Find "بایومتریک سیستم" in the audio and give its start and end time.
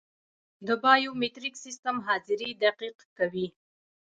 0.83-1.95